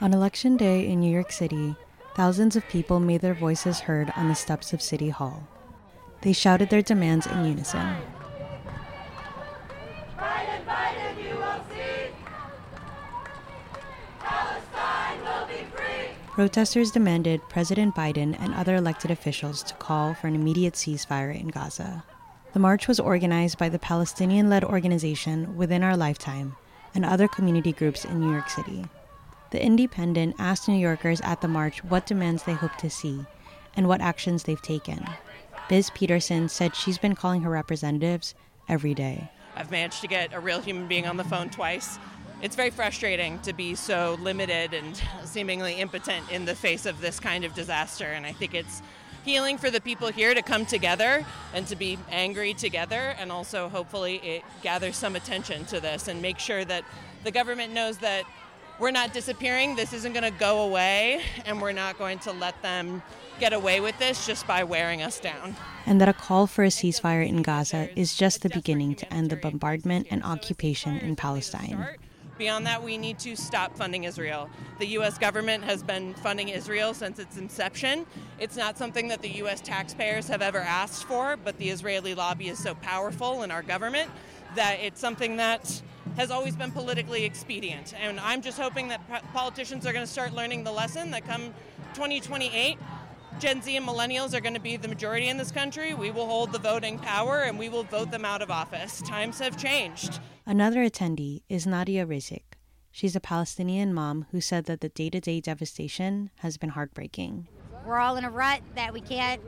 On 0.00 0.14
Election 0.14 0.56
Day 0.56 0.86
in 0.86 1.00
New 1.00 1.12
York 1.12 1.32
City, 1.32 1.74
thousands 2.14 2.54
of 2.54 2.68
people 2.68 3.00
made 3.00 3.20
their 3.20 3.34
voices 3.34 3.80
heard 3.80 4.12
on 4.14 4.28
the 4.28 4.34
steps 4.36 4.72
of 4.72 4.80
City 4.80 5.08
Hall. 5.08 5.48
They 6.20 6.32
shouted 6.32 6.70
their 6.70 6.82
demands 6.82 7.26
in 7.26 7.44
unison. 7.44 7.96
Biden, 10.16 10.64
Biden. 10.64 11.08
Protesters 16.30 16.92
demanded 16.92 17.40
President 17.48 17.96
Biden 17.96 18.36
and 18.38 18.54
other 18.54 18.76
elected 18.76 19.10
officials 19.10 19.64
to 19.64 19.74
call 19.74 20.14
for 20.14 20.28
an 20.28 20.36
immediate 20.36 20.74
ceasefire 20.74 21.34
in 21.34 21.48
Gaza. 21.48 22.04
The 22.52 22.60
march 22.60 22.86
was 22.86 23.00
organized 23.00 23.58
by 23.58 23.68
the 23.68 23.80
Palestinian 23.80 24.48
led 24.48 24.62
organization 24.62 25.56
Within 25.56 25.82
Our 25.82 25.96
Lifetime 25.96 26.54
and 26.94 27.04
other 27.04 27.26
community 27.26 27.72
groups 27.72 28.04
in 28.04 28.20
New 28.20 28.30
York 28.30 28.48
City. 28.48 28.84
The 29.50 29.58
Indypendent 29.58 30.34
asked 30.38 30.68
New 30.68 30.76
Yorkers 30.76 31.20
at 31.22 31.40
the 31.40 31.48
march 31.48 31.82
what 31.84 32.06
demands 32.06 32.42
they 32.42 32.52
hope 32.52 32.76
to 32.76 32.90
see 32.90 33.24
and 33.76 33.88
what 33.88 34.00
actions 34.00 34.42
they've 34.42 34.60
taken. 34.60 35.06
Biz 35.68 35.90
Peterson 35.90 36.48
said 36.48 36.74
she's 36.74 36.98
been 36.98 37.14
calling 37.14 37.42
her 37.42 37.50
representatives 37.50 38.34
every 38.68 38.94
day. 38.94 39.30
I've 39.56 39.70
managed 39.70 40.02
to 40.02 40.08
get 40.08 40.34
a 40.34 40.40
real 40.40 40.60
human 40.60 40.86
being 40.86 41.06
on 41.06 41.16
the 41.16 41.24
phone 41.24 41.48
twice. 41.50 41.98
It's 42.42 42.56
very 42.56 42.70
frustrating 42.70 43.38
to 43.40 43.52
be 43.52 43.74
so 43.74 44.18
limited 44.20 44.74
and 44.74 45.00
seemingly 45.24 45.74
impotent 45.74 46.30
in 46.30 46.44
the 46.44 46.54
face 46.54 46.86
of 46.86 47.00
this 47.00 47.18
kind 47.18 47.44
of 47.44 47.54
disaster, 47.54 48.06
and 48.06 48.26
I 48.26 48.32
think 48.32 48.54
it's 48.54 48.82
healing 49.24 49.58
for 49.58 49.70
the 49.70 49.80
people 49.80 50.08
here 50.08 50.32
to 50.32 50.42
come 50.42 50.64
together 50.64 51.24
and 51.52 51.66
to 51.66 51.76
be 51.76 51.98
angry 52.10 52.54
together, 52.54 53.14
and 53.18 53.32
also 53.32 53.68
hopefully 53.68 54.16
it 54.16 54.42
gathers 54.62 54.96
some 54.96 55.16
attention 55.16 55.64
to 55.66 55.80
this 55.80 56.08
and 56.08 56.22
make 56.22 56.38
sure 56.38 56.64
that 56.64 56.84
the 57.24 57.30
government 57.30 57.72
knows 57.72 57.98
that 57.98 58.24
we're 58.78 58.90
not 58.90 59.12
disappearing. 59.12 59.76
This 59.76 59.92
isn't 59.92 60.12
going 60.12 60.24
to 60.24 60.38
go 60.38 60.62
away, 60.62 61.22
and 61.44 61.60
we're 61.60 61.72
not 61.72 61.98
going 61.98 62.18
to 62.20 62.32
let 62.32 62.60
them 62.62 63.02
get 63.40 63.52
away 63.52 63.80
with 63.80 63.98
this 63.98 64.26
just 64.26 64.46
by 64.46 64.64
wearing 64.64 65.02
us 65.02 65.20
down. 65.20 65.56
And 65.86 66.00
that 66.00 66.08
a 66.08 66.12
call 66.12 66.46
for 66.46 66.64
a 66.64 66.68
ceasefire 66.68 67.26
in 67.26 67.42
Gaza 67.42 67.88
is 67.98 68.14
just 68.14 68.42
the 68.42 68.48
beginning 68.48 68.94
to 68.96 69.12
end 69.12 69.30
the 69.30 69.36
bombardment 69.36 70.08
and 70.10 70.22
occupation 70.22 70.98
in 70.98 71.16
Palestine. 71.16 71.86
Beyond 72.36 72.66
that, 72.66 72.84
we 72.84 72.98
need 72.98 73.18
to 73.20 73.34
stop 73.34 73.76
funding 73.76 74.04
Israel. 74.04 74.48
The 74.78 74.86
U.S. 74.86 75.18
government 75.18 75.64
has 75.64 75.82
been 75.82 76.14
funding 76.14 76.50
Israel 76.50 76.94
since 76.94 77.18
its 77.18 77.36
inception. 77.36 78.06
It's 78.38 78.56
not 78.56 78.78
something 78.78 79.08
that 79.08 79.22
the 79.22 79.30
U.S. 79.38 79.60
taxpayers 79.60 80.28
have 80.28 80.40
ever 80.40 80.58
asked 80.58 81.04
for, 81.04 81.36
but 81.36 81.58
the 81.58 81.70
Israeli 81.70 82.14
lobby 82.14 82.48
is 82.48 82.60
so 82.60 82.76
powerful 82.76 83.42
in 83.42 83.50
our 83.50 83.62
government 83.62 84.08
that 84.54 84.78
it's 84.80 85.00
something 85.00 85.36
that 85.38 85.82
has 86.18 86.32
always 86.32 86.56
been 86.56 86.72
politically 86.72 87.24
expedient. 87.24 87.94
And 87.98 88.18
I'm 88.18 88.42
just 88.42 88.58
hoping 88.58 88.88
that 88.88 89.00
politicians 89.32 89.86
are 89.86 89.92
going 89.92 90.04
to 90.04 90.10
start 90.10 90.34
learning 90.34 90.64
the 90.64 90.72
lesson 90.72 91.12
that 91.12 91.24
come 91.24 91.54
2028, 91.94 92.76
Gen 93.38 93.62
Z 93.62 93.76
and 93.76 93.86
millennials 93.86 94.34
are 94.34 94.40
going 94.40 94.54
to 94.54 94.60
be 94.60 94.76
the 94.76 94.88
majority 94.88 95.28
in 95.28 95.36
this 95.36 95.52
country. 95.52 95.94
We 95.94 96.10
will 96.10 96.26
hold 96.26 96.52
the 96.52 96.58
voting 96.58 96.98
power 96.98 97.42
and 97.42 97.56
we 97.56 97.68
will 97.68 97.84
vote 97.84 98.10
them 98.10 98.24
out 98.24 98.42
of 98.42 98.50
office. 98.50 99.00
Times 99.02 99.38
have 99.38 99.56
changed. 99.56 100.18
Another 100.44 100.80
attendee 100.80 101.42
is 101.48 101.68
Nadia 101.68 102.04
Rizik. 102.04 102.42
She's 102.90 103.14
a 103.14 103.20
Palestinian 103.20 103.94
mom 103.94 104.26
who 104.32 104.40
said 104.40 104.64
that 104.64 104.80
the 104.80 104.88
day 104.88 105.10
to 105.10 105.20
day 105.20 105.40
devastation 105.40 106.30
has 106.38 106.56
been 106.58 106.70
heartbreaking. 106.70 107.46
We're 107.86 107.98
all 107.98 108.16
in 108.16 108.24
a 108.24 108.30
rut 108.30 108.62
that 108.74 108.92
we 108.92 109.00
can't 109.00 109.40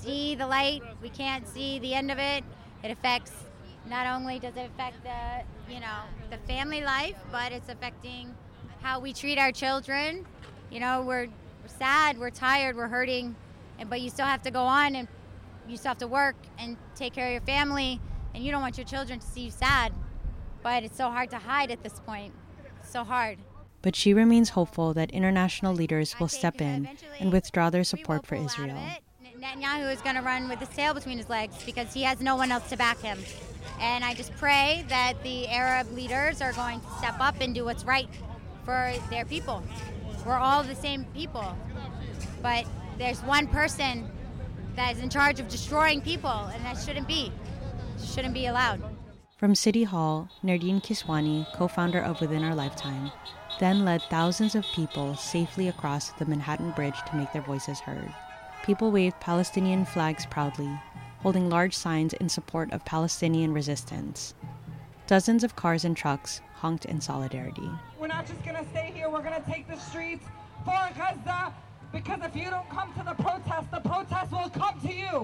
see 0.00 0.34
the 0.34 0.46
light, 0.46 0.80
we 1.02 1.10
can't 1.10 1.46
see 1.46 1.78
the 1.80 1.92
end 1.92 2.10
of 2.10 2.18
it. 2.18 2.44
It 2.82 2.90
affects 2.90 3.32
not 3.86 4.06
only 4.06 4.38
does 4.38 4.56
it 4.56 4.70
affect 4.74 5.02
the 5.02 5.72
you 5.72 5.80
know 5.80 6.00
the 6.30 6.38
family 6.38 6.82
life, 6.82 7.16
but 7.30 7.52
it's 7.52 7.68
affecting 7.68 8.34
how 8.82 9.00
we 9.00 9.12
treat 9.12 9.38
our 9.38 9.52
children. 9.52 10.26
You 10.70 10.80
know, 10.80 11.02
we're, 11.02 11.26
we're 11.26 11.68
sad, 11.78 12.18
we're 12.18 12.30
tired, 12.30 12.76
we're 12.76 12.88
hurting, 12.88 13.34
and 13.78 13.88
but 13.88 14.00
you 14.00 14.10
still 14.10 14.26
have 14.26 14.42
to 14.42 14.50
go 14.50 14.62
on 14.62 14.94
and 14.94 15.08
you 15.68 15.76
still 15.76 15.90
have 15.90 15.98
to 15.98 16.06
work 16.06 16.36
and 16.58 16.76
take 16.94 17.12
care 17.12 17.26
of 17.26 17.32
your 17.32 17.42
family, 17.42 18.00
and 18.34 18.44
you 18.44 18.50
don't 18.50 18.62
want 18.62 18.78
your 18.78 18.86
children 18.86 19.18
to 19.18 19.26
see 19.26 19.42
you 19.42 19.50
sad. 19.50 19.92
But 20.62 20.82
it's 20.82 20.96
so 20.96 21.10
hard 21.10 21.30
to 21.30 21.38
hide 21.38 21.70
at 21.70 21.82
this 21.82 22.00
point. 22.00 22.32
It's 22.80 22.90
so 22.90 23.04
hard. 23.04 23.38
But 23.80 23.94
she 23.94 24.12
remains 24.12 24.50
hopeful 24.50 24.92
that 24.94 25.10
international 25.12 25.72
leaders 25.72 26.18
will 26.18 26.28
step 26.28 26.60
in 26.60 26.88
and 27.20 27.32
withdraw 27.32 27.70
their 27.70 27.84
support 27.84 28.26
for 28.26 28.34
Israel. 28.34 28.78
Netanyahu 29.38 29.92
is 29.92 30.00
going 30.00 30.16
to 30.16 30.22
run 30.22 30.48
with 30.48 30.58
his 30.58 30.68
tail 30.70 30.94
between 30.94 31.16
his 31.16 31.28
legs 31.28 31.62
because 31.64 31.94
he 31.94 32.02
has 32.02 32.20
no 32.20 32.34
one 32.34 32.50
else 32.50 32.68
to 32.70 32.76
back 32.76 33.00
him. 33.00 33.18
And 33.80 34.04
I 34.04 34.14
just 34.14 34.34
pray 34.36 34.84
that 34.88 35.22
the 35.22 35.48
Arab 35.48 35.90
leaders 35.92 36.40
are 36.40 36.52
going 36.52 36.80
to 36.80 36.86
step 36.98 37.16
up 37.20 37.40
and 37.40 37.54
do 37.54 37.64
what's 37.64 37.84
right 37.84 38.08
for 38.64 38.92
their 39.10 39.24
people. 39.24 39.62
We're 40.26 40.36
all 40.36 40.62
the 40.62 40.74
same 40.74 41.04
people, 41.14 41.56
but 42.42 42.66
there's 42.98 43.22
one 43.22 43.46
person 43.46 44.10
that 44.76 44.96
is 44.96 45.02
in 45.02 45.10
charge 45.10 45.40
of 45.40 45.48
destroying 45.48 46.00
people, 46.00 46.50
and 46.52 46.64
that 46.64 46.78
shouldn't 46.78 47.08
be. 47.08 47.32
Shouldn't 47.98 48.34
be 48.34 48.46
allowed. 48.46 48.82
From 49.36 49.54
City 49.54 49.84
Hall, 49.84 50.28
Nerdeen 50.42 50.82
Kiswani, 50.82 51.46
co 51.54 51.68
founder 51.68 52.00
of 52.00 52.20
Within 52.20 52.44
Our 52.44 52.54
Lifetime, 52.54 53.12
then 53.60 53.84
led 53.84 54.02
thousands 54.10 54.54
of 54.54 54.64
people 54.74 55.14
safely 55.16 55.68
across 55.68 56.10
the 56.10 56.26
Manhattan 56.26 56.72
Bridge 56.72 56.98
to 57.06 57.16
make 57.16 57.32
their 57.32 57.42
voices 57.42 57.80
heard. 57.80 58.12
People 58.64 58.90
waved 58.90 59.20
Palestinian 59.20 59.84
flags 59.84 60.26
proudly, 60.26 60.68
holding 61.18 61.48
large 61.48 61.76
signs 61.76 62.12
in 62.14 62.28
support 62.28 62.72
of 62.72 62.84
Palestinian 62.84 63.52
resistance. 63.52 64.34
Dozens 65.06 65.42
of 65.42 65.56
cars 65.56 65.84
and 65.84 65.96
trucks 65.96 66.40
honked 66.54 66.84
in 66.84 67.00
solidarity. 67.00 67.70
We're 67.98 68.08
not 68.08 68.26
just 68.26 68.44
going 68.44 68.56
to 68.56 68.68
stay 68.70 68.92
here, 68.94 69.08
we're 69.08 69.22
going 69.22 69.42
to 69.42 69.50
take 69.50 69.66
the 69.66 69.78
streets 69.78 70.24
for 70.64 70.88
Gaza 70.96 71.52
because 71.92 72.20
if 72.22 72.36
you 72.36 72.50
don't 72.50 72.68
come 72.68 72.92
to 72.94 73.02
the 73.02 73.14
protest, 73.14 73.70
the 73.70 73.80
protest 73.80 74.30
will 74.30 74.50
come 74.50 74.80
to 74.80 74.92
you. 74.92 75.17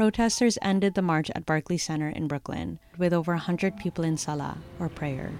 Protesters 0.00 0.56
ended 0.62 0.94
the 0.94 1.02
march 1.02 1.30
at 1.34 1.44
Barclays 1.44 1.82
Center 1.82 2.08
in 2.08 2.26
Brooklyn 2.26 2.78
with 2.96 3.12
over 3.12 3.32
100 3.32 3.76
people 3.76 4.02
in 4.02 4.16
Salah, 4.16 4.56
or 4.78 4.88
prayer. 4.88 5.30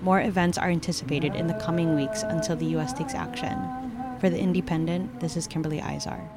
More 0.00 0.20
events 0.20 0.58
are 0.58 0.68
anticipated 0.68 1.36
in 1.36 1.46
the 1.46 1.54
coming 1.62 1.94
weeks 1.94 2.24
until 2.24 2.56
the 2.56 2.66
U.S. 2.74 2.92
takes 2.92 3.14
action. 3.14 3.56
For 4.18 4.28
The 4.28 4.38
Indypendent, 4.38 5.20
this 5.20 5.36
is 5.36 5.46
Kimberly 5.46 5.78
Izar. 5.78 6.28